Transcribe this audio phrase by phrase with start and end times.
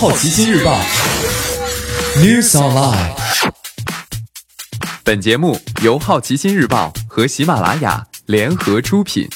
[0.00, 0.80] 好奇心日报
[2.16, 3.12] News Online。
[5.04, 9.28] 本节目由好奇心日报和喜马拉雅联合出品。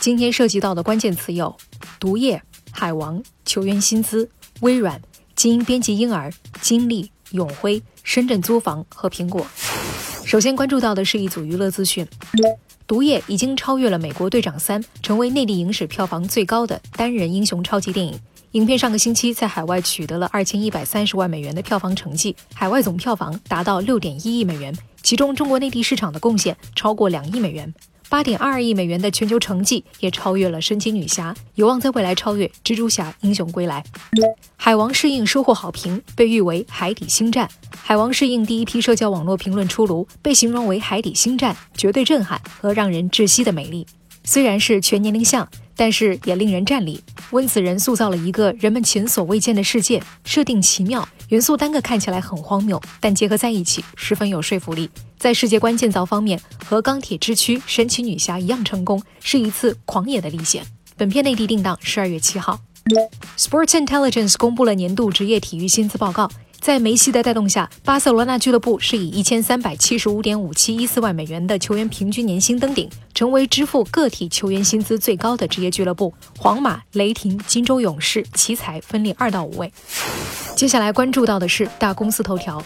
[0.00, 1.54] 今天涉及到的关键词有：
[2.00, 4.30] 毒液、海王、球员薪资、
[4.60, 4.98] 微软、
[5.36, 6.32] 基因编辑婴儿、
[6.62, 9.46] 金立、永辉、深圳租房和苹果。
[10.24, 12.08] 首先关注到的是一组娱乐资讯。
[12.86, 18.18] 毒液已经超越了《美国队长三》，成为内地影史票房最高的单人英雄超级电影。
[18.54, 24.72] 影片上个星期在海外取得了二千一百三十万美元的票房成绩，海外总票房达到六点一亿美元，
[25.02, 27.74] 其中中国内地市场的贡献超过两亿美元。
[28.08, 33.82] 八点二亿美元的全球成绩也超越了神奇女侠，有望在未来超越蜘蛛侠英雄归来。
[34.54, 37.50] 海王适应收获好评，被誉为海底星战。
[37.82, 43.84] 海王适应第一批社交网络评论出炉，被形容为海底星战，绝对震撼和让人窒息的美丽。
[44.22, 45.46] 虽然是全年龄向，
[45.76, 47.02] 但是也令人站立。
[47.30, 54.88] 温子仁塑造了一个人们前所未见的世界，设定奇妙，元素单个看起来很荒谬，但结合在一起十分有说服力。
[55.18, 60.64] 在世界观建造方面，和钢铁之躯、神奇女侠一样成功，是一次狂野的历险。
[60.96, 62.60] 本片内地定档十二月七号。
[63.38, 66.30] Sports Intelligence 公布了年度职业体育薪资报告。
[66.64, 76.14] 在梅西的带动下，巴塞罗那俱乐部是以一千三百七十五点五七一四万美元的球员平均年薪登顶，成为支付个体球员薪资最高的职业俱乐部。
[76.38, 79.70] 皇马、雷霆、金州勇士、奇才分列二到五位。
[80.56, 82.64] 接下来关注到的是大公司头条。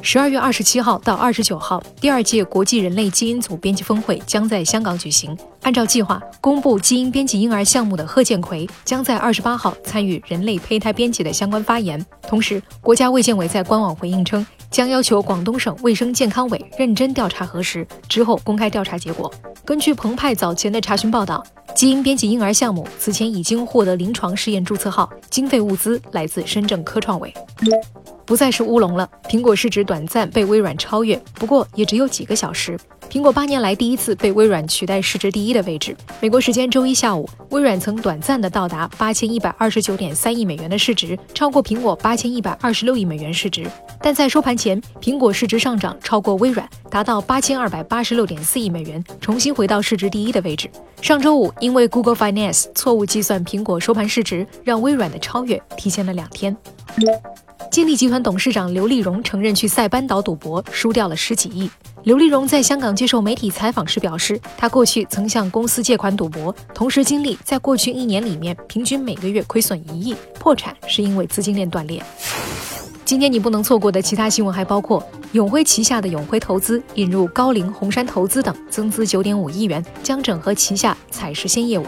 [0.00, 5.36] 十二月二十七号到二十九号，第二届国际人类基因组编辑峰会将在香港举行。
[5.68, 12.02] 按照计划，公布基因编辑婴儿项目的贺建奎将在二十八号参与人类胚胎编辑的相关发言。
[12.22, 19.30] 同时，国家卫健委在官网回应称，将要求广东省卫生健康委认真调查核实，之后公开调查结果。
[19.62, 21.44] 根据澎湃早前的查询报道。
[21.74, 27.32] 基因编辑婴儿项目此前已经获得临床试验注册号，经费物资来自深圳科创委。
[28.24, 32.76] 不再是乌龙了，苹果市值短暂被微软超越，不过也只有几个小时。
[33.10, 35.96] 苹果八年来第一次被微软取代市值第一的位置。
[36.20, 43.66] 美国时间周一下午，微软曾短暂的到达八千一百二十九点三亿美元的市值，超过苹果八千一百二十六亿美元市值。
[44.02, 50.70] 但在收盘前，苹果市值上涨超过微软，达到八千二百八十六点四亿美元，重新回到市值第一的位置。
[51.00, 56.54] 上周五，因为 Google Finance 错误计算苹果收盘市值，让微软的超越提前了两天。
[57.70, 61.70] 金立集团董事长刘立荣承认去塞班岛赌博输掉了十几亿。
[62.04, 72.02] 刘立荣在香港接受媒体采访时表示，他过去曾向公司借款赌博，同时经历在过去一年里面平均每个月亏损一亿，破产是因为资金链断裂。
[73.04, 81.84] 今天你不能错过的其他新闻还包括：永辉旗下的永辉投资引入高瓴、红杉投资等，增资九点五亿元，将整合旗下采实鲜业务；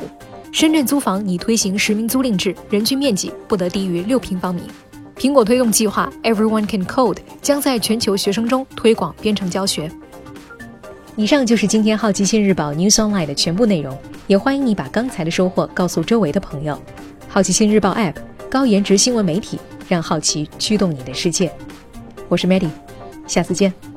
[0.52, 4.62] 深圳租房拟推行实名租赁制，人均面积不得低于六平方米。
[5.20, 9.92] 苹果推动计划 Everyone Can Code 将在全球学生中推广编程教学。
[11.14, 13.94] 以上就是今天好奇心日报 News Online 的全部内容，
[14.26, 16.80] 也欢迎你把刚才的收获告诉周围的朋友。
[17.28, 18.14] 好奇心日报 App
[18.50, 21.52] 高颜值新闻媒体，让好奇驱动你的世界。
[22.30, 22.70] 我是 Maddie，
[23.26, 23.89] 下次见。